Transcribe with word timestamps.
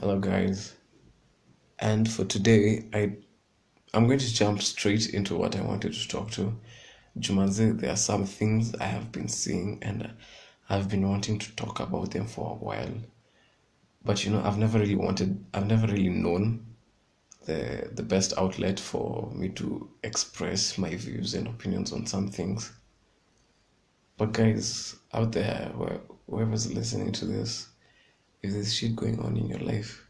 Hello, 0.00 0.20
guys. 0.20 0.76
And 1.80 2.08
for 2.08 2.24
today, 2.24 2.84
I 2.92 3.16
I'm 3.92 4.06
going 4.06 4.20
to 4.20 4.32
jump 4.32 4.62
straight 4.62 5.08
into 5.12 5.34
what 5.34 5.56
I 5.56 5.60
wanted 5.60 5.92
to 5.92 6.06
talk 6.06 6.30
to. 6.32 6.56
Jumanzi, 7.18 7.76
there 7.76 7.90
are 7.90 7.96
some 7.96 8.24
things 8.24 8.76
I 8.76 8.84
have 8.84 9.10
been 9.10 9.26
seeing 9.26 9.80
and 9.82 10.08
I've 10.68 10.88
been 10.88 11.08
wanting 11.08 11.40
to 11.40 11.56
talk 11.56 11.80
about 11.80 12.12
them 12.12 12.28
for 12.28 12.52
a 12.52 12.64
while. 12.64 12.94
But 14.04 14.24
you 14.24 14.30
know, 14.30 14.40
I've 14.40 14.56
never 14.56 14.78
really 14.78 14.94
wanted, 14.94 15.44
I've 15.52 15.66
never 15.66 15.88
really 15.88 16.10
known 16.10 16.64
the 17.46 17.90
the 17.92 18.04
best 18.04 18.34
outlet 18.38 18.78
for 18.78 19.32
me 19.34 19.48
to 19.48 19.90
express 20.04 20.78
my 20.78 20.94
views 20.94 21.34
and 21.34 21.48
opinions 21.48 21.92
on 21.92 22.06
some 22.06 22.28
things. 22.28 22.72
But 24.16 24.30
guys 24.30 24.94
out 25.12 25.32
there, 25.32 25.72
whoever's 26.30 26.72
listening 26.72 27.10
to 27.14 27.24
this, 27.24 27.66
if 28.42 28.52
there's 28.52 28.74
shit 28.74 28.94
going 28.96 29.18
on 29.20 29.36
in 29.36 29.46
your 29.46 29.58
life 29.60 30.06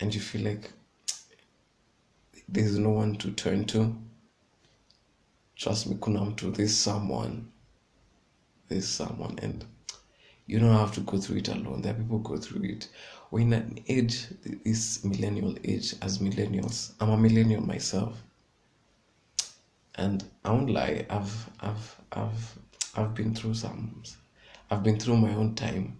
and 0.00 0.14
you 0.14 0.20
feel 0.20 0.42
like 0.42 0.72
there's 2.48 2.78
no 2.78 2.90
one 2.90 3.16
to 3.16 3.30
turn 3.32 3.64
to, 3.64 3.96
trust 5.56 5.86
me, 5.86 5.96
kuna 6.02 6.20
mtu, 6.20 6.54
there's 6.54 6.76
someone, 6.76 7.50
there's 8.68 8.88
someone, 8.88 9.38
and 9.40 9.64
you 10.46 10.58
don't 10.58 10.76
have 10.76 10.92
to 10.92 11.00
go 11.00 11.18
through 11.18 11.38
it 11.38 11.48
alone. 11.48 11.80
There 11.80 11.92
are 11.92 11.96
people 11.96 12.18
who 12.18 12.24
go 12.24 12.36
through 12.36 12.64
it. 12.64 12.88
We're 13.30 13.40
in 13.40 13.52
an 13.52 13.78
age, 13.88 14.26
this 14.64 15.04
millennial 15.04 15.56
age, 15.64 15.94
as 16.02 16.18
millennials. 16.18 16.92
I'm 17.00 17.10
a 17.10 17.16
millennial 17.16 17.62
myself, 17.62 18.22
and 19.94 20.24
I 20.44 20.50
won't 20.50 20.70
lie. 20.70 21.06
I've, 21.08 21.50
I've, 21.60 21.96
I've, 22.12 22.58
I've 22.94 23.14
been 23.14 23.34
through 23.34 23.54
some. 23.54 24.02
I've 24.70 24.82
been 24.82 24.98
through 24.98 25.16
my 25.16 25.34
own 25.34 25.54
time, 25.54 25.98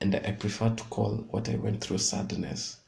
and 0.00 0.14
I 0.14 0.32
prefer 0.32 0.70
to 0.70 0.84
call 0.84 1.26
what 1.30 1.48
I 1.48 1.56
went 1.56 1.82
through 1.82 1.98
sadness, 1.98 2.78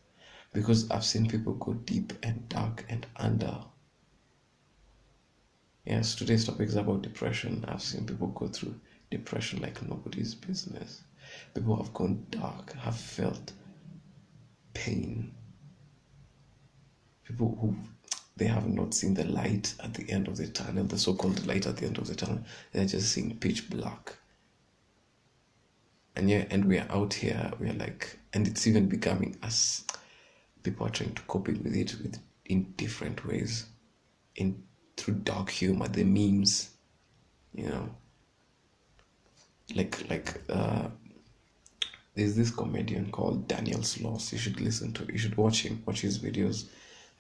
because 0.52 0.90
I've 0.90 1.04
seen 1.04 1.28
people 1.28 1.54
go 1.54 1.74
deep 1.74 2.12
and 2.22 2.48
dark 2.48 2.84
and 2.88 3.06
under. 3.16 3.58
Yes, 5.84 6.14
today's 6.14 6.44
topic 6.44 6.68
is 6.68 6.76
about 6.76 7.02
depression. 7.02 7.64
I've 7.68 7.82
seen 7.82 8.06
people 8.06 8.28
go 8.28 8.48
through 8.48 8.74
depression 9.10 9.62
like 9.62 9.80
nobody's 9.88 10.34
business. 10.34 11.02
People 11.54 11.76
have 11.76 11.94
gone 11.94 12.26
dark, 12.30 12.72
have 12.74 12.96
felt 12.96 13.52
pain. 14.74 15.32
People 17.24 17.56
who 17.60 17.76
they 18.36 18.46
have 18.46 18.68
not 18.68 18.94
seen 18.94 19.14
the 19.14 19.24
light 19.24 19.74
at 19.82 19.94
the 19.94 20.10
end 20.10 20.28
of 20.28 20.36
the 20.36 20.46
tunnel, 20.48 20.84
the 20.84 20.98
so-called 20.98 21.46
light 21.46 21.66
at 21.66 21.76
the 21.78 21.86
end 21.86 21.98
of 21.98 22.06
the 22.06 22.14
tunnel. 22.14 22.40
They're 22.72 22.84
just 22.84 23.12
seeing 23.12 23.38
pitch 23.38 23.70
black. 23.70 24.14
And 26.16 26.30
yeah, 26.30 26.46
and 26.50 26.64
we 26.64 26.78
are 26.78 26.86
out 26.90 27.12
here. 27.12 27.52
We 27.60 27.68
are 27.68 27.74
like, 27.74 28.18
and 28.32 28.46
it's 28.46 28.66
even 28.66 28.88
becoming 28.88 29.36
us. 29.42 29.84
People 30.62 30.86
are 30.86 30.90
trying 30.90 31.14
to 31.14 31.22
cope 31.22 31.48
with 31.48 31.76
it 31.76 31.94
with 32.02 32.18
in 32.46 32.72
different 32.76 33.24
ways, 33.26 33.66
in 34.34 34.62
through 34.96 35.14
dark 35.14 35.50
humor, 35.50 35.88
the 35.88 36.04
memes, 36.04 36.70
you 37.54 37.68
know, 37.68 37.90
like 39.74 40.08
like 40.08 40.40
uh 40.48 40.88
there's 42.14 42.34
this 42.34 42.50
comedian 42.50 43.10
called 43.12 43.46
Daniel 43.46 43.80
Sloss. 43.80 44.32
You 44.32 44.38
should 44.38 44.60
listen 44.60 44.92
to. 44.94 45.04
You 45.12 45.18
should 45.18 45.36
watch 45.36 45.62
him. 45.62 45.82
Watch 45.84 46.00
his 46.00 46.18
videos 46.18 46.68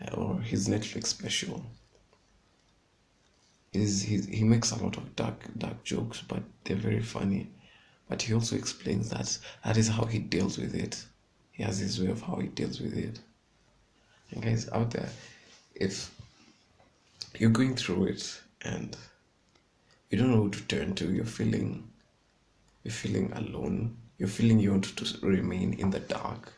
uh, 0.00 0.14
or 0.14 0.40
his 0.40 0.68
Netflix 0.68 1.08
special. 1.08 1.62
He's, 3.72 4.00
he's, 4.00 4.24
he 4.26 4.42
makes 4.42 4.70
a 4.70 4.82
lot 4.82 4.96
of 4.96 5.14
dark 5.14 5.44
dark 5.58 5.84
jokes, 5.84 6.22
but 6.26 6.42
they're 6.64 6.76
very 6.76 7.02
funny. 7.02 7.50
But 8.08 8.22
he 8.22 8.34
also 8.34 8.56
explains 8.56 9.10
that 9.10 9.36
that 9.64 9.76
is 9.76 9.88
how 9.88 10.04
he 10.04 10.18
deals 10.18 10.58
with 10.58 10.74
it. 10.74 11.04
He 11.52 11.62
has 11.62 11.78
his 11.78 12.00
way 12.00 12.08
of 12.08 12.22
how 12.22 12.36
he 12.36 12.48
deals 12.48 12.80
with 12.80 12.96
it. 12.96 13.18
And 14.30 14.42
guys 14.42 14.68
out 14.70 14.90
there, 14.90 15.08
if 15.74 16.10
you're 17.38 17.50
going 17.50 17.74
through 17.74 18.04
it 18.06 18.40
and 18.62 18.96
you 20.10 20.18
don't 20.18 20.30
know 20.30 20.42
who 20.42 20.50
to 20.50 20.62
turn 20.62 20.94
to, 20.96 21.12
you're 21.12 21.24
feeling 21.24 21.88
you're 22.84 22.92
feeling 22.92 23.32
alone, 23.32 23.96
you're 24.18 24.28
feeling 24.28 24.60
you 24.60 24.70
want 24.70 24.96
to 24.96 25.26
remain 25.26 25.72
in 25.74 25.90
the 25.90 25.98
dark, 25.98 26.52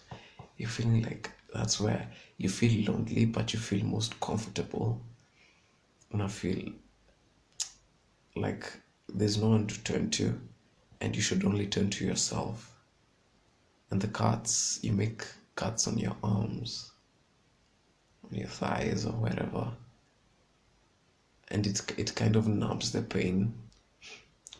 you're 0.58 0.68
feeling 0.68 1.02
like 1.02 1.30
that's 1.54 1.80
where 1.80 2.06
you 2.36 2.50
feel 2.50 2.92
lonely 2.92 3.24
but 3.24 3.54
you 3.54 3.58
feel 3.58 3.84
most 3.84 4.20
comfortable. 4.20 5.00
And 6.12 6.22
I 6.22 6.28
feel 6.28 6.72
like 8.36 8.70
there's 9.08 9.38
no 9.38 9.48
one 9.48 9.66
to 9.66 9.82
turn 9.84 10.10
to 10.10 10.38
and 11.00 11.14
you 11.14 11.22
should 11.22 11.44
only 11.44 11.66
turn 11.66 11.90
to 11.90 12.04
yourself. 12.04 12.74
And 13.90 14.00
the 14.00 14.08
cuts, 14.08 14.78
you 14.82 14.92
make 14.92 15.24
cuts 15.54 15.86
on 15.86 15.98
your 15.98 16.16
arms, 16.22 16.92
on 18.24 18.36
your 18.36 18.48
thighs 18.48 19.06
or 19.06 19.12
wherever. 19.12 19.70
And 21.48 21.66
it, 21.66 21.80
it 21.98 22.14
kind 22.14 22.36
of 22.36 22.46
numbs 22.46 22.92
the 22.92 23.02
pain 23.02 23.54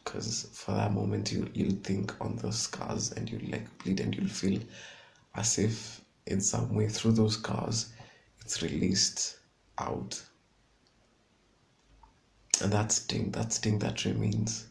because 0.08 0.48
for 0.52 0.72
that 0.72 0.92
moment 0.92 1.30
you 1.30 1.50
you'll 1.52 1.82
think 1.82 2.14
on 2.20 2.36
those 2.36 2.58
scars 2.58 3.12
and 3.12 3.30
you 3.30 3.38
like 3.50 3.78
bleed 3.78 4.00
and 4.00 4.14
you'll 4.14 4.26
feel 4.26 4.58
as 5.34 5.58
if 5.58 6.00
in 6.26 6.40
some 6.40 6.74
way 6.74 6.88
through 6.88 7.12
those 7.12 7.34
scars 7.34 7.92
it's 8.40 8.62
released 8.62 9.38
out 9.78 10.22
and 12.62 12.72
that 12.72 12.90
sting 12.90 13.30
that 13.32 13.52
sting 13.52 13.78
that 13.78 14.04
remains 14.06 14.67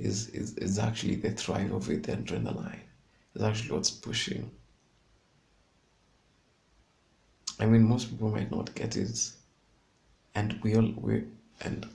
is 0.00 0.28
is, 0.30 0.56
is 0.56 0.78
actually 0.78 1.16
the 1.16 1.30
thrive 1.30 1.72
of 1.72 1.88
it 1.90 2.04
the 2.04 2.12
adrenaline. 2.12 2.80
Is 3.34 3.42
actually 3.42 3.72
what's 3.72 3.90
pushing. 3.90 4.50
I 7.58 7.66
mean 7.66 7.86
most 7.86 8.10
people 8.10 8.30
might 8.30 8.50
not 8.50 8.74
get 8.74 8.96
it. 8.96 9.32
And 10.34 10.58
we 10.62 10.74
all 10.76 10.92
we 10.96 11.24
and 11.60 11.86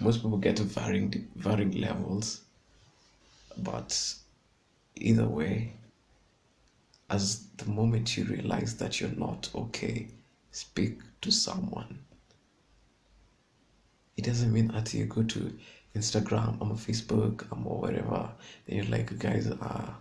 most 0.00 0.22
people 0.22 0.38
get 0.38 0.56
to 0.56 0.64
varying 0.64 1.28
varying 1.36 1.72
levels. 1.80 2.40
But 3.56 4.14
either 4.96 5.26
way 5.26 5.74
as 7.10 7.46
the 7.58 7.66
moment 7.66 8.16
you 8.16 8.24
realize 8.24 8.76
that 8.76 9.00
you're 9.00 9.10
not 9.10 9.48
okay 9.54 10.08
speak 10.50 11.00
to 11.20 11.30
someone. 11.30 11.98
It 14.16 14.24
doesn't 14.24 14.52
mean 14.52 14.68
that 14.68 14.94
you 14.94 15.04
go 15.06 15.22
to 15.22 15.52
instagram 15.94 16.58
I'm 16.60 16.72
or 16.72 16.76
facebook 16.76 17.46
I'm 17.52 17.66
or 17.66 17.80
wherever 17.80 18.30
then 18.66 18.76
you're 18.76 18.86
like 18.86 19.18
guys 19.18 19.46
uh 19.46 19.92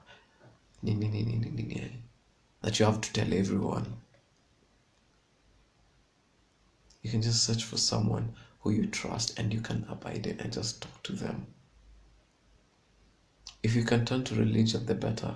that 2.62 2.80
you 2.80 2.86
have 2.86 3.02
to 3.02 3.14
tell 3.14 3.34
everyone 3.34 3.98
you 7.04 7.12
can 7.12 7.22
just 7.22 7.44
search 7.44 7.64
for 7.64 7.78
someone 7.78 8.34
who 8.62 8.72
you 8.72 8.88
trust 8.88 9.38
and 9.38 9.54
you 9.54 9.60
can 9.60 9.86
abide 9.90 10.26
in 10.26 10.40
and 10.40 10.52
just 10.52 10.82
talk 10.82 11.04
to 11.04 11.12
them. 11.14 11.46
If 13.62 13.76
you 13.76 13.84
can 13.84 14.06
turn 14.06 14.24
to 14.24 14.36
religion, 14.36 14.86
the 14.86 14.96
better. 14.96 15.36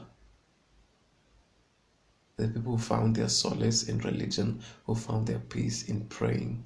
The 2.37 2.47
people 2.47 2.73
who 2.73 2.77
found 2.77 3.15
their 3.15 3.27
solace 3.27 3.83
in 3.83 3.99
religion, 3.99 4.61
who 4.85 4.95
found 4.95 5.27
their 5.27 5.39
peace 5.39 5.83
in 5.83 6.05
praying. 6.05 6.63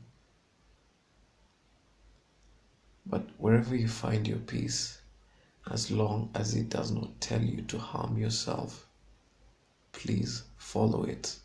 But 3.05 3.27
wherever 3.37 3.75
you 3.75 3.87
find 3.87 4.27
your 4.27 4.39
peace, 4.39 4.99
as 5.69 5.91
long 5.91 6.29
as 6.35 6.55
it 6.55 6.69
does 6.69 6.91
not 6.91 7.19
tell 7.21 7.41
you 7.41 7.61
to 7.63 7.77
harm 7.77 8.17
yourself, 8.17 8.87
please 9.91 10.43
follow 10.57 11.03
it. 11.03 11.37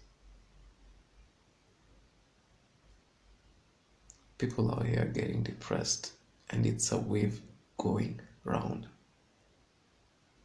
people 4.38 4.70
out 4.72 4.86
here 4.86 5.10
getting 5.14 5.42
depressed 5.42 6.12
and 6.50 6.66
it's 6.66 6.92
a 6.92 6.96
wave 6.98 7.40
going 7.78 8.20
round. 8.44 8.86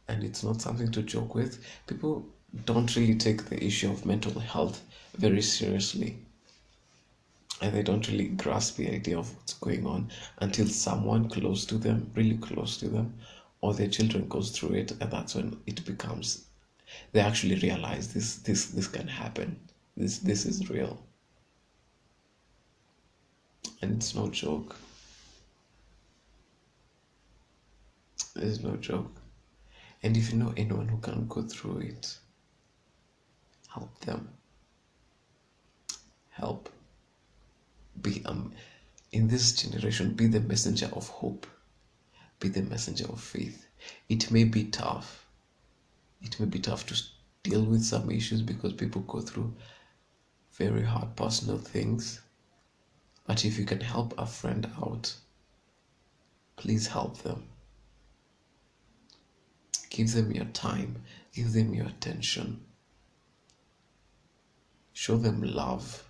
And 0.08 0.24
it's 0.24 0.42
not 0.42 0.60
something 0.60 0.90
to 0.92 1.02
joke 1.02 1.34
with. 1.34 1.64
People 1.86 2.26
don't 2.64 2.94
really 2.96 3.14
take 3.14 3.46
the 3.46 3.62
issue 3.62 3.90
of 3.90 4.04
mental 4.04 4.38
health 4.40 4.82
very 5.16 5.42
seriously 5.42 6.18
and 7.62 7.74
they 7.74 7.82
don't 7.82 8.08
really 8.08 8.28
grasp 8.28 8.76
the 8.76 8.90
idea 8.90 9.18
of 9.18 9.34
what's 9.36 9.54
going 9.54 9.86
on 9.86 10.10
until 10.38 10.66
someone 10.66 11.28
close 11.28 11.64
to 11.64 11.76
them 11.76 12.10
really 12.14 12.36
close 12.38 12.76
to 12.76 12.88
them 12.88 13.14
or 13.60 13.72
their 13.72 13.88
children 13.88 14.28
goes 14.28 14.50
through 14.50 14.74
it 14.74 14.90
and 15.00 15.10
that's 15.10 15.34
when 15.34 15.56
it 15.66 15.84
becomes 15.86 16.46
they 17.12 17.20
actually 17.20 17.54
realize 17.56 18.12
this 18.12 18.36
this 18.36 18.66
this 18.66 18.88
can 18.88 19.08
happen 19.08 19.58
this 19.96 20.18
this 20.18 20.44
is 20.44 20.68
real 20.68 20.98
and 23.82 23.96
it's 23.96 24.14
no 24.14 24.28
joke. 24.28 24.76
It's 28.36 28.60
no 28.60 28.76
joke. 28.76 29.20
And 30.02 30.16
if 30.16 30.32
you 30.32 30.38
know 30.38 30.54
anyone 30.56 30.88
who 30.88 30.98
can 30.98 31.26
go 31.28 31.42
through 31.42 31.78
it, 31.80 32.16
help 33.68 34.00
them. 34.00 34.28
Help. 36.30 36.68
Be 38.00 38.24
um 38.24 38.52
in 39.12 39.28
this 39.28 39.52
generation, 39.52 40.14
be 40.14 40.26
the 40.26 40.40
messenger 40.40 40.88
of 40.92 41.08
hope. 41.08 41.46
Be 42.40 42.48
the 42.48 42.62
messenger 42.62 43.06
of 43.06 43.20
faith. 43.20 43.66
It 44.08 44.30
may 44.30 44.44
be 44.44 44.64
tough, 44.64 45.26
it 46.22 46.38
may 46.40 46.46
be 46.46 46.58
tough 46.58 46.86
to 46.86 47.02
deal 47.42 47.62
with 47.62 47.84
some 47.84 48.10
issues 48.10 48.42
because 48.42 48.72
people 48.72 49.02
go 49.02 49.20
through 49.20 49.54
very 50.52 50.82
hard 50.82 51.14
personal 51.16 51.58
things. 51.58 52.20
But 53.26 53.44
if 53.44 53.58
you 53.58 53.64
can 53.64 53.80
help 53.80 54.14
a 54.18 54.26
friend 54.26 54.70
out, 54.82 55.14
please 56.56 56.86
help 56.86 57.18
them. 57.18 57.44
Give 59.90 60.10
them 60.12 60.32
your 60.32 60.46
time, 60.46 61.02
give 61.34 61.52
them 61.52 61.74
your 61.74 61.86
attention, 61.86 62.64
show 64.92 65.16
them 65.16 65.42
love. 65.42 66.08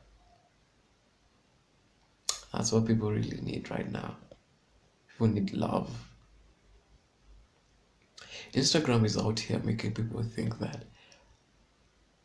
That's 2.52 2.72
what 2.72 2.87
people 2.87 3.10
really 3.10 3.40
need 3.40 3.70
right 3.70 3.90
now. 3.90 4.16
People 5.08 5.28
need 5.28 5.52
love. 5.52 5.90
Instagram 8.52 9.04
is 9.04 9.16
out 9.16 9.40
here 9.40 9.60
making 9.60 9.94
people 9.94 10.22
think 10.22 10.58
that 10.58 10.84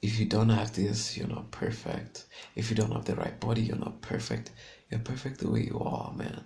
if 0.02 0.20
you 0.20 0.26
don't 0.26 0.50
have 0.50 0.74
this, 0.74 1.18
you're 1.18 1.28
not 1.28 1.50
perfect. 1.52 2.26
If 2.56 2.70
you 2.70 2.76
don't 2.76 2.92
have 2.92 3.06
the 3.06 3.16
right 3.16 3.40
body, 3.40 3.62
you're 3.62 3.78
not 3.78 4.02
perfect. 4.02 4.52
You're 4.90 5.00
perfect 5.00 5.40
the 5.40 5.50
way 5.50 5.62
you 5.64 5.80
are, 5.80 6.14
man. 6.14 6.44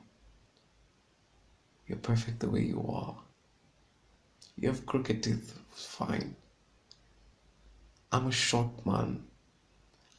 You're 1.87 1.97
perfect 1.97 2.39
the 2.39 2.49
way 2.49 2.61
you 2.61 2.85
are. 2.87 3.17
You 4.55 4.69
have 4.69 4.85
crooked 4.85 5.23
teeth, 5.23 5.59
fine. 5.71 6.35
I'm 8.11 8.27
a 8.27 8.31
short 8.31 8.85
man. 8.85 9.23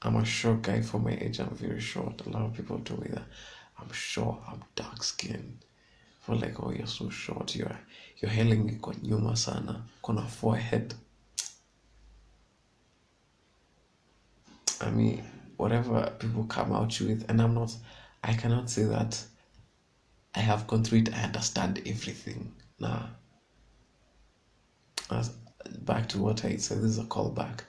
I'm 0.04 0.16
a 0.16 0.24
short 0.24 0.62
guy 0.62 0.82
for 0.82 0.98
my 0.98 1.12
age. 1.12 1.38
I'm 1.38 1.50
very 1.50 1.80
short. 1.80 2.26
A 2.26 2.30
lot 2.30 2.42
of 2.42 2.54
people 2.54 2.78
told 2.80 3.02
me 3.02 3.08
that. 3.12 3.24
I'm 3.80 3.92
short. 3.92 4.38
I'm 4.48 4.62
dark 4.74 5.02
skinned. 5.02 5.58
For 6.20 6.34
like, 6.34 6.62
oh, 6.62 6.70
you're 6.70 6.86
so 6.86 7.08
short. 7.10 7.54
You're 7.54 7.78
you're 8.18 8.30
hailing 8.30 8.66
me 8.66 8.78
kwa 8.80 8.94
nyuma 8.94 9.36
sana. 9.36 9.82
Kona 10.02 10.22
forehead. 10.26 10.94
I 14.80 14.90
mean, 14.90 15.24
whatever 15.56 16.12
people 16.18 16.44
come 16.44 16.72
out 16.72 17.00
with, 17.00 17.24
and 17.28 17.40
I'm 17.40 17.54
not, 17.54 17.72
I 18.24 18.34
cannot 18.34 18.68
say 18.68 18.82
that 18.84 19.22
I 20.34 20.40
have 20.40 20.66
gone 20.66 20.82
through 20.82 21.00
it, 21.00 21.14
I 21.14 21.22
understand 21.22 21.80
everything. 21.86 22.52
Nah. 22.80 23.06
As, 25.10 25.28
back 25.80 26.08
to 26.10 26.18
what 26.18 26.44
I 26.44 26.56
said, 26.56 26.78
this 26.78 26.92
is 26.92 26.98
a 26.98 27.04
callback. 27.04 27.60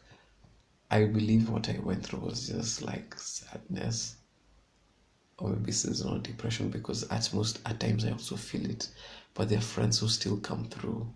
I 0.93 1.05
believe 1.05 1.49
what 1.49 1.69
I 1.69 1.79
went 1.79 2.05
through 2.05 2.19
was 2.19 2.47
just 2.47 2.83
like 2.83 3.17
sadness 3.17 4.17
or 5.39 5.49
maybe 5.49 5.71
seasonal 5.71 6.19
depression 6.19 6.69
because 6.69 7.03
at 7.09 7.33
most, 7.33 7.59
at 7.65 7.79
times, 7.79 8.05
I 8.05 8.11
also 8.11 8.35
feel 8.35 8.69
it. 8.69 8.89
But 9.33 9.49
there 9.49 9.57
are 9.57 9.61
friends 9.61 9.99
who 9.99 10.07
still 10.07 10.37
come 10.37 10.65
through. 10.65 11.11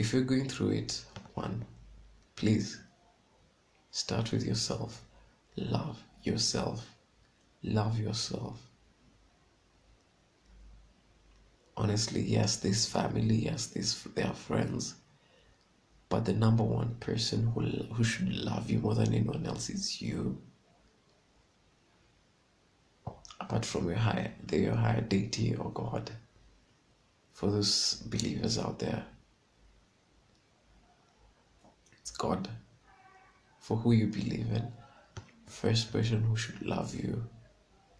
if 0.00 0.14
you're 0.14 0.22
going 0.22 0.48
through 0.48 0.70
it, 0.70 1.04
one, 1.34 1.62
please 2.34 2.80
start 3.90 4.32
with 4.32 4.46
yourself. 4.46 5.04
Love 5.56 6.02
yourself. 6.22 6.86
Love 7.62 7.98
yourself. 7.98 8.69
Honestly, 11.80 12.20
yes, 12.20 12.56
this 12.56 12.84
family, 12.84 13.36
yes, 13.36 13.68
this 13.68 14.02
they 14.14 14.22
are 14.22 14.34
friends. 14.34 14.96
But 16.10 16.26
the 16.26 16.34
number 16.34 16.62
one 16.62 16.96
person 17.00 17.46
who, 17.46 17.62
who 17.94 18.04
should 18.04 18.30
love 18.36 18.70
you 18.70 18.80
more 18.80 18.94
than 18.94 19.14
anyone 19.14 19.46
else 19.46 19.70
is 19.70 20.02
you. 20.02 20.36
Apart 23.40 23.64
from 23.64 23.86
your 23.88 23.96
higher, 23.96 24.30
your 24.52 24.74
higher 24.74 25.00
deity 25.00 25.54
or 25.54 25.70
God. 25.70 26.10
For 27.32 27.50
those 27.50 27.94
believers 27.94 28.58
out 28.58 28.78
there, 28.78 29.06
it's 31.98 32.10
God 32.10 32.46
for 33.58 33.78
who 33.78 33.92
you 33.92 34.08
believe 34.08 34.52
in. 34.52 34.70
First 35.46 35.90
person 35.90 36.24
who 36.24 36.36
should 36.36 36.60
love 36.60 36.94
you 36.94 37.24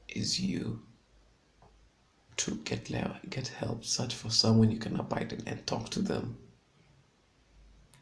is 0.06 0.38
you. 0.38 0.82
To 2.40 2.54
get 2.64 2.90
get 3.28 3.48
help, 3.48 3.84
search 3.84 4.14
for 4.14 4.30
someone 4.30 4.70
you 4.70 4.78
can 4.78 4.98
abide 4.98 5.34
in 5.34 5.46
and 5.46 5.66
talk 5.66 5.90
to 5.90 6.00
them. 6.00 6.38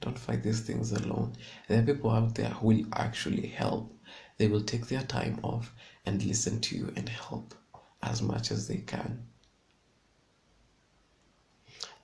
Don't 0.00 0.16
fight 0.16 0.44
these 0.44 0.60
things 0.60 0.92
alone. 0.92 1.32
There 1.66 1.80
are 1.80 1.84
people 1.84 2.10
out 2.10 2.36
there 2.36 2.50
who 2.50 2.68
will 2.68 2.86
actually 2.92 3.48
help. 3.48 3.92
They 4.36 4.46
will 4.46 4.62
take 4.62 4.86
their 4.86 5.02
time 5.02 5.40
off 5.42 5.74
and 6.06 6.22
listen 6.22 6.60
to 6.60 6.76
you 6.76 6.92
and 6.94 7.08
help 7.08 7.52
as 8.00 8.22
much 8.22 8.52
as 8.52 8.68
they 8.68 8.76
can. 8.76 9.26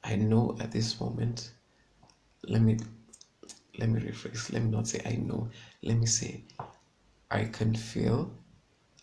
I 0.03 0.17
know 0.17 0.57
at 0.59 0.73
this 0.73 1.01
moment, 1.01 1.53
let 2.49 2.63
me 2.63 2.79
let 3.79 3.91
me 3.91 4.01
rephrase, 4.01 4.53
let 4.53 4.61
me 4.61 4.71
not 4.71 4.89
say 4.89 5.01
I 5.07 5.13
know, 5.13 5.51
let 5.85 5.99
me 5.99 6.07
say 6.07 6.43
I 7.31 7.45
can 7.45 7.77
feel 7.77 8.29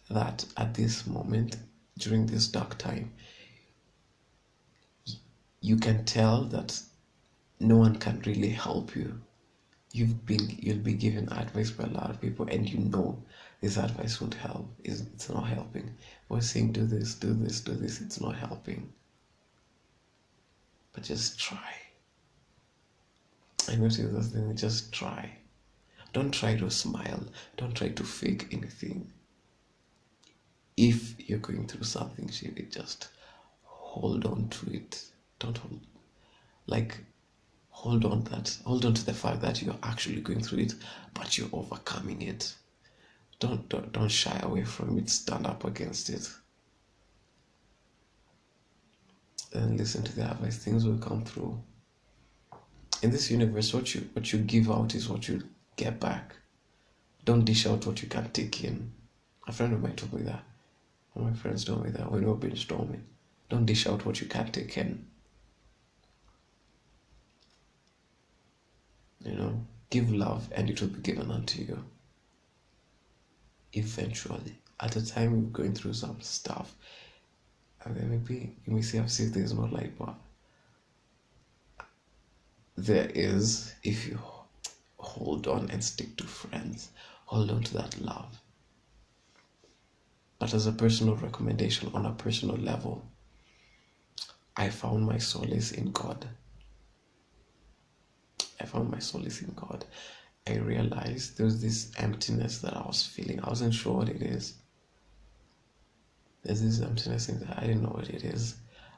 that 0.10 0.44
at 0.58 0.74
this 0.74 1.08
moment, 1.08 1.56
during 1.98 2.26
this 2.26 2.48
dark 2.48 2.78
time, 2.78 3.12
you 5.62 5.78
can 5.78 6.06
tell 6.06 6.44
that 6.46 6.82
no 7.60 7.78
one 7.78 7.98
can 7.98 8.22
really 8.26 8.50
help 8.50 8.96
you. 8.96 9.22
You've 9.94 10.26
been 10.26 10.58
you'll 10.60 10.78
be 10.78 10.94
given 10.94 11.32
advice 11.34 11.70
by 11.70 11.84
a 11.84 11.88
lot 11.88 12.10
of 12.10 12.22
people 12.22 12.48
and 12.50 12.68
you 12.68 12.80
know 12.80 13.22
this 13.60 13.78
advice 13.78 14.22
won't 14.22 14.34
help. 14.34 14.68
It's 14.84 15.30
not 15.30 15.48
helping. 15.48 15.94
We're 16.30 16.42
saying 16.42 16.72
do 16.72 16.86
this, 16.86 17.16
do 17.16 17.34
this, 17.34 17.60
do 17.60 17.74
this, 17.74 18.02
it's 18.02 18.22
not 18.22 18.36
helping. 18.36 18.94
But 20.94 21.04
just 21.04 21.40
try 21.40 21.82
I 23.70 23.76
notice 23.76 23.98
those 23.98 24.28
things, 24.28 24.60
just 24.60 24.92
try. 24.92 25.38
Don't 26.14 26.32
try 26.32 26.58
to 26.58 26.70
smile. 26.70 27.24
Don't 27.58 27.76
try 27.76 27.90
to 27.90 28.04
fake 28.04 28.48
anything. 28.52 29.12
If 30.78 31.30
you're 31.30 31.40
going 31.40 31.68
through 31.68 31.84
something 31.84 32.28
shitty, 32.28 32.72
just 32.72 33.10
hold 33.64 34.26
on 34.26 34.50
to 34.50 34.74
it. 34.74 35.04
Don't 35.40 35.58
hold, 35.58 35.80
like, 36.66 36.98
hold 37.70 38.06
on 38.06 38.24
that, 38.26 38.58
hold 38.66 38.86
on 38.86 38.94
to 38.94 39.06
the 39.06 39.14
fact 39.14 39.42
that 39.42 39.62
you're 39.62 39.78
actually 39.84 40.22
going 40.22 40.42
through 40.42 40.60
it, 40.60 40.76
but 41.14 41.38
you're 41.38 41.50
overcoming 41.52 42.22
it. 42.22 42.54
Don't, 43.40 43.68
don't, 43.70 43.92
don't 43.92 44.10
shy 44.10 44.40
away 44.44 44.64
from 44.64 44.98
it. 45.00 45.10
Stand 45.10 45.48
up 45.48 45.66
against 45.66 46.10
it. 46.10 46.30
And 49.54 49.78
listen 49.78 50.04
to 50.04 50.16
the 50.16 50.30
advice. 50.30 50.58
Things 50.58 50.86
will 50.86 51.00
come 51.00 51.26
through 51.26 51.62
in 53.02 53.10
this 53.10 53.32
universe, 53.32 53.74
what 53.74 53.94
you 53.96 54.10
what 54.14 54.32
you 54.32 54.40
give 54.40 54.70
out 54.70 54.94
is 54.96 55.10
what 55.10 55.28
you 55.28 55.44
get 55.76 56.00
back. 56.00 56.36
Don't 57.26 57.46
dish 57.46 57.66
out 57.66 57.86
what 57.86 58.02
you 58.02 58.08
can't 58.08 58.34
take 58.34 58.64
in. 58.64 58.92
A 59.48 59.52
friend 59.52 59.74
of 59.74 59.82
mine 59.82 59.96
told 59.96 60.14
me 60.14 60.22
that. 60.24 60.44
One 61.14 61.28
of 61.28 61.34
my 61.34 61.40
friends 61.40 61.66
told 61.66 61.84
me 61.84 61.92
that 61.92 62.12
when 62.12 62.22
we 62.22 62.28
were 62.28 62.36
brainstorming. 62.36 63.02
Don't 63.50 63.66
dish 63.66 63.86
out 63.86 64.06
what 64.06 64.22
you 64.22 64.28
can't 64.28 64.54
take 64.54 64.78
in. 64.78 65.06
You 69.26 69.34
know, 69.34 69.66
give 69.90 70.12
love 70.12 70.50
and 70.54 70.70
it 70.70 70.82
will 70.82 70.88
be 70.88 71.02
given 71.02 71.30
unto 71.30 71.62
you. 71.62 71.84
Eventually, 73.74 74.58
at 74.80 74.96
a 74.96 75.06
time 75.06 75.32
you're 75.32 75.50
going 75.50 75.74
through 75.74 75.94
some 75.94 76.20
stuff, 76.22 76.76
and 77.84 77.96
then 77.96 78.10
maybe 78.10 78.56
you 78.66 78.74
may 78.74 78.82
say, 78.82 79.00
I've 79.00 79.12
seen 79.12 79.32
there's 79.32 79.54
no 79.54 79.66
light, 79.66 79.94
but 79.98 80.16
there 82.78 83.12
is 83.14 83.74
if 83.84 84.08
you 84.08 84.20
hold 84.98 85.48
on 85.48 85.70
and 85.70 85.84
stick 85.84 86.16
to 86.18 86.24
friends, 86.24 86.90
hold 87.26 87.52
on 87.52 87.64
to 87.64 87.74
that 87.76 88.00
love. 88.02 88.41
But 90.42 90.56
as 90.56 90.66
a 90.66 90.72
personal 90.72 91.16
recommendation 91.18 91.92
on 91.94 92.08
a 92.08 92.14
personal 92.14 92.56
level, 92.56 93.06
I 94.58 94.72
found 94.72 95.06
my 95.06 95.20
solace 95.20 95.72
in 95.72 95.92
God. 95.92 96.28
I 98.60 98.66
found 98.66 98.90
my 98.90 98.98
solace 98.98 99.44
in 99.44 99.54
God. 99.54 99.86
I 100.48 100.56
realized 100.56 101.38
there 101.38 101.46
was 101.46 101.62
this 101.62 101.92
emptiness 101.98 102.58
that 102.62 102.76
I 102.76 102.82
was 102.88 103.04
feeling. 103.04 103.40
I 103.40 103.50
wasn't 103.50 103.76
sure 103.76 103.98
what 103.98 104.10
it 104.10 104.24
is. 104.24 104.56
There's 106.42 106.64
this 106.64 106.82
emptiness 106.82 107.30
in 107.30 107.42
there. 107.42 107.54
I 107.56 107.68
didn't 107.68 107.84
know 107.84 107.90
what 107.90 108.10
it 108.10 108.24
is. 108.24 108.56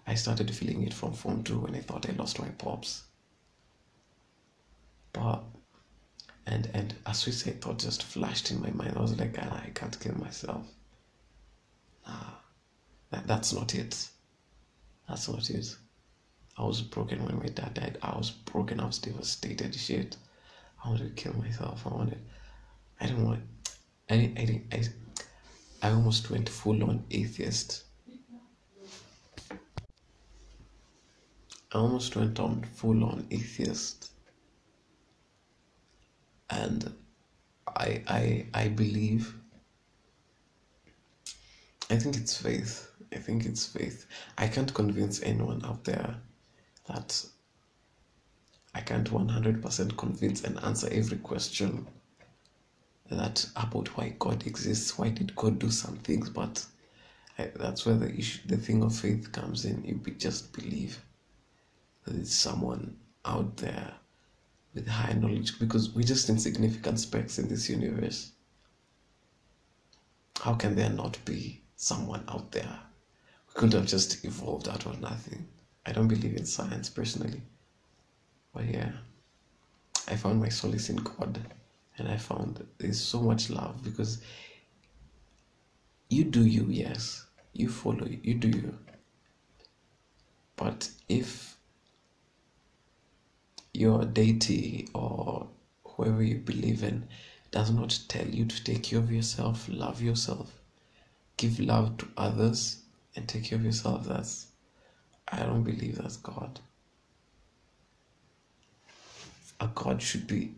I 0.08 0.16
started 0.16 0.50
feeling 0.56 0.84
it 0.84 0.94
from 0.94 1.12
Form 1.12 1.44
2 1.44 1.60
when 1.60 1.76
I 1.76 1.82
thought 1.82 2.10
I 2.10 2.14
lost 2.14 2.40
my 2.40 2.48
pops. 2.58 3.04
But 5.12 5.44
and 6.46 6.70
and 6.74 6.96
a 7.06 7.14
suicide 7.14 7.62
thought 7.62 7.80
just 7.80 8.04
flashed 8.04 8.50
in 8.50 8.62
my 8.62 8.72
mind. 8.72 8.96
I 8.96 9.02
was 9.02 9.20
like, 9.20 9.36
ah, 9.42 9.62
I 9.62 9.72
can't 9.72 10.00
kill 10.00 10.18
myself. 10.18 10.66
Nah, 12.08 12.14
that, 13.12 13.28
that's 13.28 13.54
not 13.54 13.76
it. 13.76 14.08
That's 15.08 15.30
not 15.30 15.50
it. 15.50 15.76
I 16.58 16.64
was 16.64 16.82
broken 16.82 17.24
when 17.26 17.40
my 17.40 17.48
dad 17.48 17.74
died. 17.74 17.98
I 18.02 18.16
was 18.16 18.32
broken. 18.32 18.80
I 18.80 18.86
was 18.86 19.00
devastated. 19.00 19.74
Shit. 19.74 20.18
I 20.84 20.90
wanted 20.90 21.16
to 21.16 21.22
kill 21.24 21.34
myself. 21.34 21.86
I 21.86 21.90
wanted. 21.90 22.20
I 23.00 23.08
didn't 23.08 23.26
want. 23.26 23.42
I. 24.10 24.32
I. 24.38 24.62
I, 24.72 24.84
I 25.82 25.90
almost 25.92 26.30
went 26.30 26.48
full 26.48 26.84
on 26.84 27.04
atheist. 27.12 27.84
I 31.74 31.78
almost 31.78 32.16
went 32.16 32.40
on 32.40 32.64
full 32.64 33.04
on 33.04 33.28
atheist. 33.32 34.12
And 36.50 36.94
I 37.68 38.04
I 38.08 38.46
I 38.54 38.68
believe 38.68 39.36
I 41.94 41.98
think 41.98 42.18
it's 42.18 42.36
faith. 42.36 42.90
I 43.14 43.18
think 43.18 43.46
it's 43.46 43.68
faith. 43.68 44.08
I 44.36 44.48
can't 44.48 44.74
convince 44.74 45.22
anyone 45.22 45.64
out 45.64 45.84
there 45.84 46.16
that 46.88 47.24
I 48.74 48.82
can't 48.82 49.08
100% 49.12 49.96
convince 49.96 50.44
and 50.44 50.58
answer 50.64 50.90
every 50.92 51.18
question 51.18 51.86
that 53.12 53.46
about 53.56 53.96
why 53.96 54.16
God 54.18 54.48
exists, 54.48 54.98
why 54.98 55.10
did 55.10 55.36
God 55.36 55.60
do 55.60 55.70
some 55.70 55.98
things, 55.98 56.32
but 56.32 56.66
I, 57.38 57.52
that's 57.56 57.86
where 57.86 57.94
the 57.94 58.12
issue, 58.12 58.40
the 58.48 58.58
thing 58.58 58.82
of 58.82 58.96
faith 58.96 59.32
comes 59.32 59.64
in. 59.64 59.84
You 59.84 59.94
be, 59.94 60.14
just 60.14 60.52
believe 60.52 61.00
that 62.06 62.16
it's 62.16 62.34
someone 62.34 62.98
out 63.24 63.58
there 63.58 63.94
with 64.74 64.88
high 64.88 65.14
knowledge 65.14 65.60
because 65.60 65.92
we're 65.92 66.08
just 66.08 66.28
insignificant 66.28 67.00
specks 67.00 67.38
in 67.38 67.50
this 67.50 67.70
universe. 67.70 68.32
How 70.42 70.56
can 70.56 70.76
there 70.76 70.90
not 70.90 71.24
be 71.24 71.63
someone 71.84 72.24
out 72.30 72.52
there? 72.52 72.80
We 73.48 73.54
couldn't 73.54 73.80
have 73.80 73.88
just 73.88 74.24
evolved 74.26 74.68
out 74.70 74.86
of 74.86 75.02
nothing. 75.02 75.48
I 75.86 75.92
don't 75.92 76.08
believe 76.08 76.36
in 76.36 76.46
science 76.46 76.90
personally. 76.90 77.42
But 78.54 78.66
yeah, 78.66 78.92
I 80.08 80.16
found 80.16 80.40
my 80.40 80.50
solace 80.50 80.90
in 80.90 80.98
God 80.98 81.40
and 81.98 82.08
I 82.08 82.18
found 82.18 82.66
there's 82.78 83.00
so 83.00 83.22
much 83.22 83.50
love 83.50 83.84
because 83.84 84.22
you 86.10 86.24
do 86.24 86.46
you, 86.46 86.68
yes, 86.70 87.26
you 87.54 87.70
follow, 87.70 88.08
you 88.08 88.36
do 88.36 88.50
you. 88.50 88.78
But 90.56 90.90
if 91.10 91.58
your 93.74 94.06
deity 94.06 94.88
or 94.94 95.48
whoever 95.84 96.22
you 96.24 96.38
believe 96.38 96.84
in 96.84 97.08
does 97.52 97.72
not 97.72 98.00
tell 98.08 98.28
you 98.28 98.46
to 98.46 98.64
take 98.64 98.84
care 98.84 99.00
of 99.00 99.12
yourself, 99.12 99.68
love 99.70 100.02
yourself, 100.02 100.63
give 101.44 101.60
love 101.60 101.98
to 101.98 102.08
others, 102.16 102.84
and 103.16 103.28
take 103.28 103.44
care 103.44 103.58
of 103.58 103.66
yourself, 103.66 104.06
that's, 104.06 104.48
I 105.28 105.40
don't 105.40 105.64
believe 105.64 105.98
that's 105.98 106.16
God. 106.16 106.62
A 109.60 109.68
God 109.68 110.02
should 110.02 110.26
be 110.26 110.56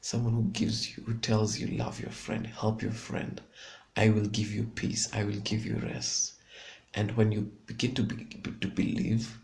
someone 0.00 0.32
who 0.32 0.42
gives 0.50 0.96
you, 0.96 1.04
who 1.04 1.14
tells 1.14 1.58
you, 1.58 1.68
love 1.68 2.00
your 2.00 2.10
friend, 2.10 2.46
help 2.48 2.82
your 2.82 2.90
friend. 2.90 3.40
I 3.96 4.10
will 4.10 4.26
give 4.26 4.52
you 4.52 4.64
peace. 4.64 5.08
I 5.12 5.22
will 5.22 5.40
give 5.40 5.64
you 5.64 5.76
rest. 5.76 6.34
And 6.94 7.16
when 7.16 7.30
you 7.30 7.52
begin 7.66 7.94
to 7.94 8.02
be, 8.02 8.24
to 8.60 8.66
believe, 8.66 9.38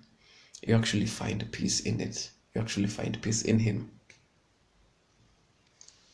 you 0.67 0.75
actually 0.75 1.07
find 1.07 1.51
peace 1.53 1.81
in 1.81 2.01
it. 2.01 2.31
You 2.53 2.61
actually 2.61 2.89
find 2.89 3.21
peace 3.23 3.43
in 3.43 3.61
Him. 3.61 3.91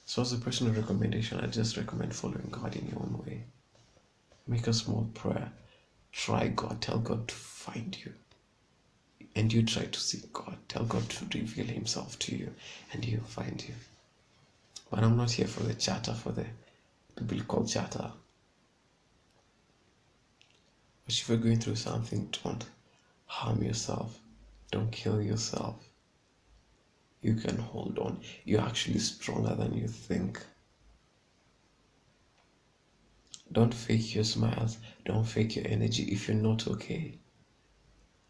So, 0.04 0.20
as 0.22 0.32
a 0.32 0.38
personal 0.38 0.74
recommendation, 0.74 1.40
I 1.40 1.46
just 1.46 1.76
recommend 1.76 2.14
following 2.14 2.48
God 2.50 2.76
in 2.76 2.86
your 2.88 2.98
own 2.98 3.22
way. 3.24 3.44
Make 4.46 4.66
a 4.66 4.72
small 4.72 5.10
prayer. 5.14 5.52
Try 6.12 6.48
God. 6.48 6.80
Tell 6.80 6.98
God 6.98 7.28
to 7.28 7.34
find 7.34 7.96
you 8.04 8.12
and 9.34 9.52
you 9.52 9.62
try 9.62 9.84
to 9.84 10.00
seek 10.00 10.32
God, 10.32 10.56
tell 10.68 10.84
God 10.84 11.08
to 11.08 11.38
reveal 11.38 11.66
Himself 11.66 12.18
to 12.20 12.36
you, 12.36 12.52
and 12.92 13.04
He'll 13.04 13.20
find 13.20 13.62
you. 13.66 13.74
But 14.90 15.04
I'm 15.04 15.16
not 15.16 15.30
here 15.30 15.46
for 15.46 15.62
the 15.62 15.74
chatter, 15.74 16.14
for 16.14 16.32
the 16.32 16.46
biblical 17.14 17.64
chatter. 17.66 18.10
But 21.04 21.14
if 21.14 21.28
you're 21.28 21.38
going 21.38 21.60
through 21.60 21.76
something, 21.76 22.32
don't 22.42 22.64
harm 23.26 23.62
yourself, 23.62 24.18
don't 24.70 24.90
kill 24.90 25.22
yourself. 25.22 25.76
You 27.22 27.34
can 27.34 27.58
hold 27.58 27.98
on. 27.98 28.20
You're 28.44 28.62
actually 28.62 28.98
stronger 28.98 29.54
than 29.54 29.74
you 29.74 29.86
think. 29.86 30.42
Don't 33.52 33.74
fake 33.74 34.14
your 34.14 34.24
smiles. 34.24 34.78
Don't 35.04 35.24
fake 35.24 35.56
your 35.56 35.66
energy 35.66 36.04
if 36.04 36.28
you're 36.28 36.36
not 36.36 36.68
okay. 36.68 37.18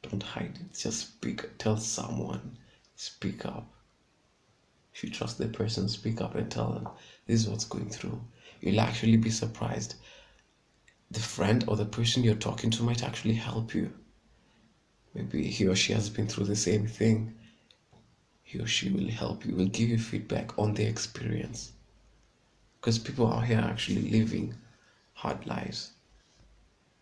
Don't 0.03 0.23
hide 0.23 0.59
it. 0.61 0.79
Just 0.79 1.01
speak. 1.01 1.59
Tell 1.59 1.77
someone. 1.77 2.57
Speak 2.97 3.45
up. 3.45 3.71
If 4.95 5.05
you 5.05 5.11
trust 5.11 5.39
the 5.39 5.49
person, 5.49 5.89
speak 5.89 6.21
up 6.21 6.35
and 6.35 6.51
tell 6.51 6.73
them 6.73 6.89
this 7.27 7.43
is 7.43 7.49
what's 7.49 7.65
going 7.65 7.91
through. 7.91 8.21
You'll 8.61 8.81
actually 8.81 9.17
be 9.19 9.31
surprised. 9.31 9.95
The 11.11 11.21
friend 11.21 11.65
or 11.69 11.77
the 11.77 11.85
person 11.85 12.25
you're 12.25 12.35
talking 12.35 12.71
to 12.71 12.83
might 12.83 13.03
actually 13.03 13.35
help 13.35 13.75
you. 13.75 13.93
Maybe 15.15 15.49
he 15.49 15.67
or 15.67 15.75
she 15.75 15.93
has 15.93 16.09
been 16.09 16.29
through 16.29 16.47
the 16.47 16.57
same 16.57 16.87
thing. 16.87 17.35
He 18.43 18.59
or 18.59 18.67
she 18.67 18.91
will 18.91 19.09
help 19.09 19.45
you, 19.45 19.55
will 19.55 19.67
give 19.67 19.89
you 19.89 19.99
feedback 19.99 20.59
on 20.59 20.75
their 20.75 20.89
experience. 20.89 21.73
Because 22.81 22.99
people 22.99 23.33
out 23.33 23.45
here 23.45 23.59
are 23.59 23.71
actually 23.71 24.11
living 24.11 24.55
hard 25.21 25.47
lives. 25.47 25.93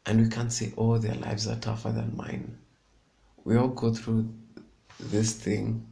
And 0.06 0.22
we 0.22 0.28
can't 0.28 0.52
say, 0.52 0.72
oh, 0.76 0.98
their 0.98 1.14
lives 1.16 1.46
are 1.46 1.56
tougher 1.56 1.92
than 1.92 2.16
mine 2.16 2.58
we 3.48 3.56
all 3.56 3.68
go 3.68 3.94
through 3.94 4.28
this 5.00 5.32
thing. 5.32 5.86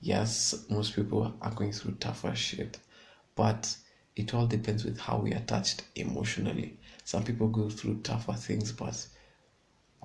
Yes, 0.00 0.64
most 0.68 0.96
people 0.96 1.32
are 1.40 1.52
going 1.52 1.70
through 1.70 1.92
tougher 2.00 2.34
shit, 2.34 2.80
but 3.36 3.76
it 4.16 4.34
all 4.34 4.48
depends 4.48 4.84
with 4.84 4.98
how 4.98 5.18
we 5.18 5.32
are 5.32 5.36
attached 5.36 5.84
emotionally. 5.94 6.76
Some 7.04 7.22
people 7.22 7.46
go 7.46 7.70
through 7.70 8.00
tougher 8.00 8.32
things, 8.32 8.72
but 8.72 9.06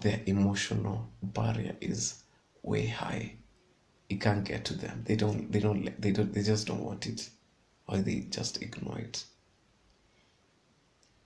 their 0.03 0.21
emotional 0.27 1.09
barrier 1.23 1.75
is 1.81 2.21
way 2.61 2.85
high. 2.85 3.33
It 4.07 4.21
can't 4.21 4.43
get 4.43 4.63
to 4.65 4.75
them. 4.75 5.03
They 5.07 5.15
don't. 5.15 5.51
They 5.51 5.59
don't. 5.59 5.99
They 5.99 6.11
don't. 6.11 6.31
They 6.31 6.43
just 6.43 6.67
don't 6.67 6.83
want 6.83 7.07
it, 7.07 7.27
or 7.87 7.97
they 7.97 8.27
just 8.29 8.61
ignore 8.61 8.99
it. 8.99 9.23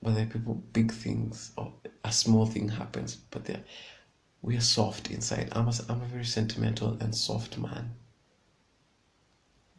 But 0.01 0.15
there 0.15 0.24
are 0.24 0.29
people, 0.29 0.56
big 0.74 0.91
things 0.91 1.51
or 1.58 1.74
a 2.03 2.12
small 2.12 2.46
thing 2.46 2.70
happens, 2.70 3.15
but 3.15 3.46
they're 3.46 3.63
we 4.41 4.56
are 4.56 4.62
soft 4.62 5.12
inside. 5.12 5.50
I'm 5.51 5.68
a, 5.68 5.74
I'm 5.89 6.01
a 6.01 6.06
very 6.06 6.25
sentimental 6.25 6.98
and 7.01 7.13
soft 7.13 7.58
man. 7.58 7.91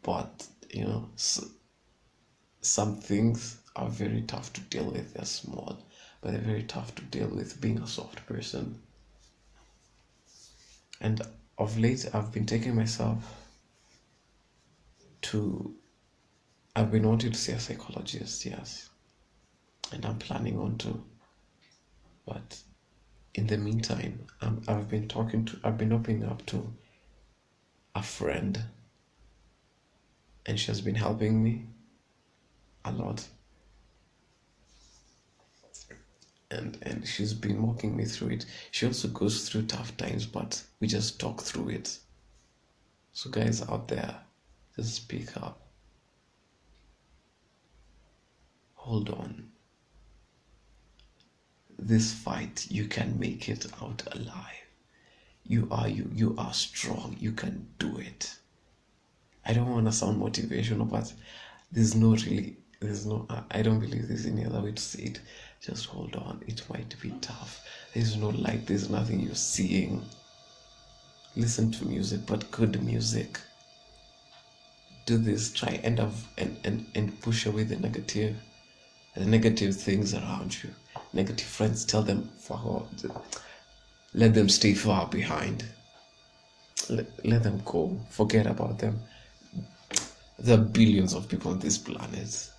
But, 0.03 0.47
you 0.71 0.85
know, 0.85 1.09
so, 1.17 1.45
some 2.61 2.97
things 2.97 3.59
are 3.77 3.89
very 3.89 4.23
tough 4.23 4.53
to 4.55 4.61
deal 4.63 4.85
with. 4.85 5.15
They're 5.15 5.25
small, 5.25 5.79
but 6.21 6.33
they're 6.33 6.41
very 6.41 6.65
tough 6.65 6.95
to 6.97 7.03
deal 7.03 7.29
with 7.29 7.61
being 7.61 7.79
a 7.79 7.87
soft 7.87 8.27
person. 8.27 8.81
And 11.01 11.23
of 11.57 11.79
late, 11.79 12.07
I've 12.13 12.33
been 12.33 12.47
taking 12.47 12.75
myself 12.75 13.25
to. 15.23 15.75
I've 16.77 16.93
been 16.93 17.09
wanting 17.09 17.33
to 17.33 17.39
see 17.39 17.53
a 17.53 17.61
psychologist, 17.61 18.45
yes. 18.45 18.90
And 19.93 20.07
I'm 20.07 20.19
planning 20.19 20.59
on 20.59 20.79
to. 20.79 21.03
But 22.27 22.61
in 23.35 23.47
the 23.47 23.57
meantime, 23.57 24.27
um, 24.41 24.63
I've 24.69 24.89
been 24.89 25.09
talking 25.09 25.45
to, 25.47 25.59
I've 25.65 25.79
been 25.79 25.93
opening 25.93 26.25
up 26.25 26.45
to 26.47 26.73
a 27.95 28.03
friend, 28.03 28.63
and 30.47 30.59
she 30.59 30.67
has 30.69 30.81
been 30.81 30.95
helping 30.95 31.43
me 31.43 31.67
a 32.85 32.93
lot. 32.93 33.27
And 36.53 36.79
and 36.83 37.07
she's 37.07 37.33
been 37.33 37.63
walking 37.63 37.97
me 37.97 38.05
through 38.05 38.31
it. 38.31 38.47
She 38.73 38.87
also 38.87 39.07
goes 39.09 39.49
through 39.49 39.67
tough 39.67 39.97
times, 39.97 40.27
but 40.27 40.63
we 40.81 40.89
just 40.89 41.21
talk 41.21 41.43
through 41.43 41.69
it. 41.69 41.99
So 43.13 43.31
guys 43.31 43.63
out 43.69 43.87
there, 43.87 44.17
just 44.75 44.95
speak 44.95 45.37
up. 45.37 45.69
Hold 48.75 49.11
on 49.11 49.51
this 51.83 52.13
fight, 52.13 52.67
you 52.71 52.87
can 52.87 53.19
make 53.19 53.49
it 53.49 53.67
out 53.83 54.03
alive. 54.13 54.67
You 55.47 55.67
are 55.71 55.89
you. 55.89 56.11
You 56.15 56.35
are 56.39 56.53
strong. 56.53 57.17
You 57.19 57.33
can 57.33 57.67
do 57.79 57.99
it. 57.99 58.37
I 59.45 59.53
don't 59.55 59.71
want 59.71 59.87
to 59.87 59.93
sound 59.93 60.21
motivational, 60.21 60.89
but 60.89 61.13
there's 61.73 61.95
no 61.95 62.11
really, 62.11 62.59
there's 62.81 63.07
no, 63.07 63.27
I 63.51 63.63
don't 63.63 63.81
believe 63.81 64.07
there's 64.07 64.27
any 64.27 64.45
other 64.45 64.61
way 64.61 64.73
to 64.73 64.83
say 64.83 65.05
it. 65.05 65.21
Just 65.61 65.87
hold 65.87 66.15
on. 66.17 66.43
It 66.47 66.63
might 66.71 66.95
be 67.01 67.11
tough. 67.21 67.67
There's 67.95 68.17
no 68.17 68.29
light. 68.29 68.67
There's 68.67 68.91
nothing 68.91 69.21
you're 69.21 69.35
seeing. 69.35 70.05
Listen 71.35 71.73
to 71.73 71.85
music, 71.87 72.21
but 72.27 72.51
good 72.51 72.83
music. 72.83 73.41
Do 75.07 75.17
this. 75.17 75.53
Try 75.53 75.81
and 75.83 75.99
and 76.37 76.57
and 76.65 76.87
and 76.95 77.21
push 77.23 77.47
away 77.47 77.65
the 77.65 77.77
negative, 77.77 78.37
the 79.17 79.25
negative 79.25 79.75
things 79.77 80.15
around 80.15 80.63
you 80.63 80.71
negative 81.13 81.47
friends, 81.47 81.85
tell 81.85 82.03
them 82.03 82.31
for 82.39 82.87
let 84.13 84.35
them 84.35 84.49
stay 84.49 84.75
far 84.75 85.07
behind. 85.07 85.65
Let, 86.89 87.07
let 87.25 87.43
them 87.43 87.63
go. 87.65 87.97
Forget 88.11 88.47
about 88.47 88.79
them. 88.79 89.01
There 90.39 90.59
are 90.59 90.63
billions 90.63 91.15
of 91.15 91.29
people 91.29 91.53
on 91.53 91.61
this 91.61 91.79
planet. 91.79 92.51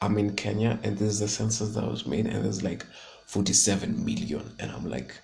I'm 0.00 0.18
in 0.18 0.34
Kenya 0.34 0.80
and 0.82 0.98
there's 0.98 1.20
the 1.20 1.28
census 1.28 1.74
that 1.74 1.86
was 1.86 2.06
made 2.06 2.26
and 2.26 2.44
there's 2.44 2.64
like 2.64 2.84
47 3.26 4.04
million. 4.04 4.52
And 4.58 4.72
I'm 4.72 4.88
like, 4.88 5.14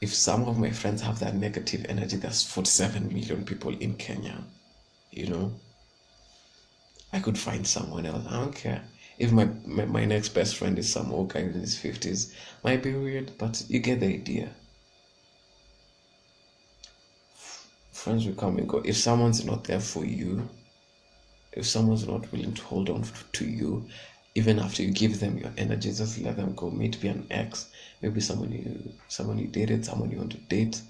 if 0.00 0.14
some 0.14 0.44
of 0.48 0.58
my 0.58 0.70
friends 0.70 1.02
have 1.02 1.18
that 1.18 1.34
negative 1.34 1.84
energy, 1.88 2.16
there's 2.16 2.42
47 2.42 3.12
million 3.12 3.44
people 3.44 3.76
in 3.76 3.96
Kenya, 3.96 4.38
you 5.10 5.26
know. 5.26 5.52
I 7.12 7.20
could 7.20 7.36
find 7.36 7.66
someone 7.66 8.06
else. 8.06 8.24
I 8.28 8.32
don't 8.32 8.54
care. 8.54 8.82
If 9.18 9.32
my, 9.32 9.48
my, 9.66 9.84
my 9.84 10.04
next 10.04 10.28
best 10.30 10.56
friend 10.56 10.78
is 10.78 10.92
some 10.92 11.12
old 11.12 11.32
guy 11.32 11.40
in 11.40 11.52
his 11.52 11.76
50s, 11.76 12.32
might 12.62 12.82
be 12.82 12.94
weird, 12.94 13.32
but 13.36 13.64
you 13.68 13.80
get 13.80 14.00
the 14.00 14.06
idea. 14.06 14.50
Friends 17.92 18.26
will 18.26 18.34
come 18.34 18.58
and 18.58 18.68
go. 18.68 18.78
If 18.84 18.96
someone's 18.96 19.44
not 19.44 19.64
there 19.64 19.80
for 19.80 20.04
you, 20.04 20.48
if 21.52 21.66
someone's 21.66 22.06
not 22.06 22.30
willing 22.30 22.54
to 22.54 22.62
hold 22.62 22.88
on 22.88 23.04
to 23.32 23.44
you, 23.44 23.88
even 24.36 24.60
after 24.60 24.84
you 24.84 24.92
give 24.92 25.18
them 25.18 25.36
your 25.36 25.52
energy, 25.58 25.92
just 25.92 26.20
let 26.20 26.36
them 26.36 26.54
go. 26.54 26.70
Maybe 26.70 27.08
an 27.08 27.26
ex, 27.28 27.66
maybe 28.00 28.20
someone 28.20 28.52
you 28.52 28.92
someone 29.08 29.38
you 29.38 29.48
dated, 29.48 29.84
someone 29.84 30.12
you 30.12 30.18
want 30.18 30.32
to 30.32 30.38
date. 30.38 30.80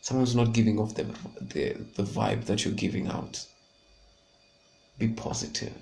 Someone's 0.00 0.34
not 0.34 0.54
giving 0.54 0.78
off 0.78 0.94
the 0.94 1.04
the, 1.40 1.74
the 1.96 2.04
vibe 2.04 2.46
that 2.46 2.64
you're 2.64 2.72
giving 2.72 3.08
out. 3.08 3.44
Be 4.98 5.08
positive. 5.08 5.74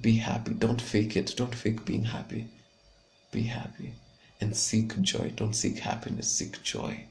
Be 0.00 0.16
happy. 0.16 0.54
Don't 0.54 0.80
fake 0.80 1.16
it. 1.16 1.34
Don't 1.36 1.54
fake 1.54 1.84
being 1.84 2.04
happy. 2.04 2.48
Be 3.30 3.42
happy. 3.42 3.94
And 4.40 4.56
seek 4.56 5.00
joy. 5.00 5.32
Don't 5.36 5.54
seek 5.54 5.78
happiness. 5.78 6.28
Seek 6.28 6.62
joy. 6.62 7.04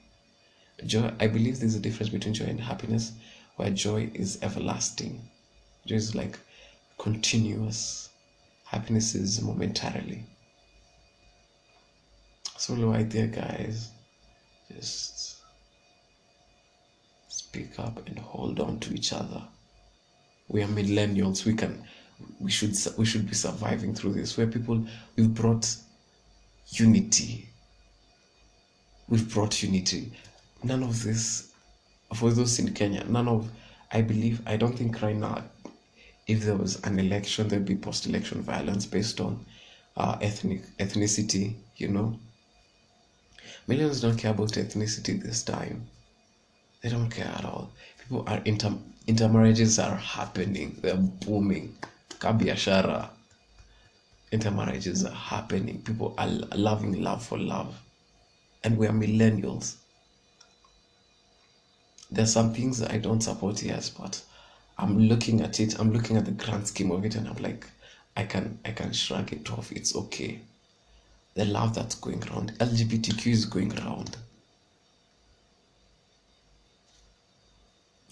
Joy, 0.85 1.13
I 1.19 1.27
believe 1.27 1.59
there's 1.59 1.75
a 1.75 1.79
difference 1.79 2.09
between 2.09 2.33
joy 2.33 2.45
and 2.45 2.59
happiness, 2.59 3.11
where 3.55 3.69
joy 3.69 4.09
is 4.13 4.39
everlasting. 4.41 5.21
Joy 5.85 5.95
is 5.95 6.15
like 6.15 6.39
continuous. 6.97 8.09
Happiness 8.65 9.13
is 9.15 9.41
momentarily. 9.41 10.23
So, 12.57 12.73
little 12.73 12.93
idea, 12.93 13.27
guys. 13.27 13.91
Just 14.73 15.37
speak 17.27 17.79
up 17.79 18.07
and 18.07 18.17
hold 18.19 18.59
on 18.59 18.79
to 18.79 18.93
each 18.93 19.13
other. 19.13 19.43
We 20.47 20.63
are 20.63 20.67
millennials. 20.67 21.45
We 21.45 21.53
can, 21.53 21.83
we 22.39 22.51
should, 22.51 22.75
we 22.97 23.05
should 23.05 23.27
be 23.27 23.35
surviving 23.35 23.93
through 23.93 24.13
this. 24.13 24.37
Where 24.37 24.47
people, 24.47 24.85
we've 25.15 25.33
brought 25.33 25.75
unity. 26.69 27.47
We've 29.07 29.33
brought 29.33 29.61
unity 29.61 30.11
none 30.63 30.83
of 30.83 31.03
this 31.03 31.51
for 32.13 32.31
those 32.31 32.59
in 32.59 32.73
Kenya, 32.73 33.03
none 33.05 33.27
of 33.27 33.49
I 33.91 34.01
believe 34.01 34.41
I 34.45 34.57
don't 34.57 34.77
think 34.77 35.01
right 35.01 35.15
now 35.15 35.43
if 36.27 36.41
there 36.41 36.55
was 36.55 36.81
an 36.83 36.99
election 36.99 37.47
there'd 37.47 37.65
be 37.65 37.75
post 37.75 38.05
election 38.05 38.41
violence 38.41 38.85
based 38.85 39.19
on 39.19 39.45
uh, 39.97 40.17
ethnic 40.21 40.61
ethnicity, 40.77 41.55
you 41.77 41.87
know. 41.87 42.19
Millions 43.67 44.01
don't 44.01 44.17
care 44.17 44.31
about 44.31 44.51
ethnicity 44.51 45.21
this 45.21 45.43
time. 45.43 45.87
They 46.81 46.89
don't 46.89 47.09
care 47.09 47.31
at 47.37 47.45
all. 47.45 47.71
People 47.99 48.23
are 48.27 48.41
inter 48.45 48.73
intermarriages 49.07 49.79
are 49.79 49.95
happening. 49.95 50.77
They're 50.81 50.95
booming. 50.95 51.75
Kabiashara. 52.21 53.09
Intermarriages 54.31 55.03
are 55.03 55.13
happening. 55.13 55.81
People 55.81 56.13
are 56.17 56.27
loving 56.55 57.01
love 57.03 57.25
for 57.25 57.37
love. 57.37 57.75
And 58.63 58.77
we 58.77 58.87
are 58.87 58.93
millennials 58.93 59.75
there's 62.11 62.33
some 62.33 62.53
things 62.53 62.79
that 62.79 62.91
I 62.91 62.97
don't 62.97 63.21
support, 63.21 63.63
yes, 63.63 63.89
but 63.89 64.21
I'm 64.77 64.99
looking 64.99 65.41
at 65.41 65.59
it, 65.59 65.79
I'm 65.79 65.93
looking 65.93 66.17
at 66.17 66.25
the 66.25 66.31
grand 66.31 66.67
scheme 66.67 66.91
of 66.91 67.05
it, 67.05 67.15
and 67.15 67.27
I'm 67.27 67.41
like, 67.41 67.65
I 68.17 68.23
can 68.25 68.59
I 68.65 68.71
can 68.71 68.91
shrug 68.91 69.31
it 69.31 69.49
off. 69.51 69.71
It's 69.71 69.95
okay. 69.95 70.41
The 71.35 71.45
love 71.45 71.73
that's 71.73 71.95
going 71.95 72.21
around, 72.27 72.57
LGBTQ 72.59 73.27
is 73.27 73.45
going 73.45 73.77
around. 73.79 74.17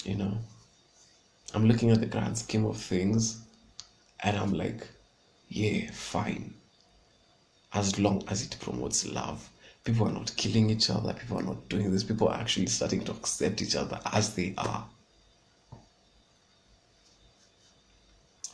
You 0.05 0.15
know, 0.15 0.37
I'm 1.53 1.67
looking 1.67 1.91
at 1.91 1.99
the 1.99 2.05
grand 2.05 2.37
scheme 2.37 2.65
of 2.65 2.77
things, 2.77 3.41
and 4.23 4.37
I'm 4.37 4.53
like, 4.53 4.87
yeah, 5.47 5.89
fine. 5.91 6.53
As 7.73 7.99
long 7.99 8.23
as 8.27 8.43
it 8.43 8.57
promotes 8.59 9.05
love 9.05 9.49
people 9.83 10.07
are 10.07 10.11
not 10.11 10.35
killing 10.35 10.69
each 10.69 10.89
other, 10.89 11.13
people 11.13 11.39
are 11.39 11.43
not 11.43 11.67
doing 11.69 11.91
this, 11.91 12.03
people 12.03 12.27
are 12.27 12.39
actually 12.39 12.67
starting 12.67 13.03
to 13.03 13.11
accept 13.11 13.61
each 13.61 13.75
other 13.75 13.99
as 14.13 14.35
they 14.35 14.53
are. 14.57 14.85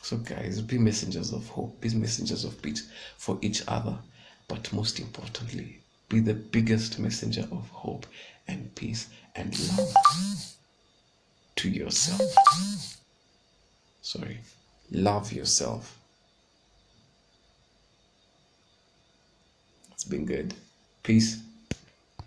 So, 0.02 0.16
guys, 0.18 0.62
be 0.62 0.78
messengers 0.78 1.32
of 1.32 1.48
hope, 1.48 1.80
be 1.80 1.90
messengers 1.90 2.44
of 2.44 2.62
peace 2.62 2.88
for 3.16 3.38
each 3.42 3.62
other, 3.66 3.98
but 4.46 4.72
most 4.72 5.00
importantly, 5.00 5.80
be 6.08 6.20
the 6.20 6.34
biggest 6.34 6.98
messenger 7.00 7.46
of 7.50 7.68
hope 7.70 8.06
and 8.46 8.72
peace 8.76 9.08
and 9.34 9.58
love 9.76 10.54
to 11.56 11.68
yourself. 11.68 12.22
Sorry, 14.00 14.38
love 14.90 15.32
yourself. 15.32 15.98
It's 19.92 20.04
been 20.04 20.26
good. 20.26 20.54
Peace. 21.02 21.45